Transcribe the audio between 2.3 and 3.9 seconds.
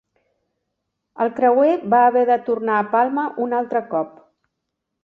de tornar a Palma un altre